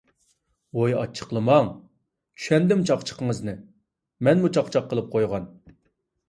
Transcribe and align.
ۋوي 0.77 0.95
ئاچچىقلىماڭ. 1.01 1.69
چۈشەندىم 2.39 2.81
چاقچىقىڭىزنى، 2.93 3.55
مەنمۇ 4.29 4.53
چاقچاق 4.59 4.89
قىلىپ 4.95 5.13
قويغان. 5.15 5.49